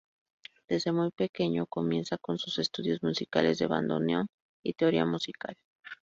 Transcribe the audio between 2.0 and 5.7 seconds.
con sus estudios musicales de bandoneón y teoría musical.